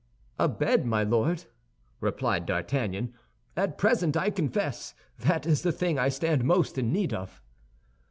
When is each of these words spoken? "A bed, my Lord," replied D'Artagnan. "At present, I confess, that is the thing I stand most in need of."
"A 0.39 0.47
bed, 0.47 0.83
my 0.87 1.03
Lord," 1.03 1.43
replied 1.99 2.47
D'Artagnan. 2.47 3.13
"At 3.55 3.77
present, 3.77 4.17
I 4.17 4.31
confess, 4.31 4.95
that 5.19 5.45
is 5.45 5.61
the 5.61 5.71
thing 5.71 5.99
I 5.99 6.09
stand 6.09 6.43
most 6.43 6.79
in 6.79 6.91
need 6.91 7.13
of." 7.13 7.39